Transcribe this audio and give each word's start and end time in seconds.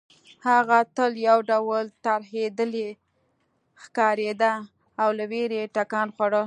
هغه 0.47 0.79
تل 0.97 1.11
یو 1.27 1.37
ډول 1.51 1.85
ترهېدلې 2.05 2.89
ښکارېده 3.83 4.53
او 5.01 5.09
له 5.17 5.25
وېرې 5.31 5.57
یې 5.61 5.71
ټکان 5.75 6.07
خوړل 6.15 6.39